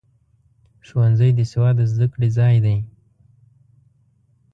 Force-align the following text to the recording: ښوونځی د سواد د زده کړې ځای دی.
ښوونځی 0.87 1.29
د 1.35 1.39
سواد 1.51 1.75
د 1.79 1.81
زده 1.93 2.07
کړې 2.13 2.27
ځای 2.37 2.55
دی. 2.65 2.77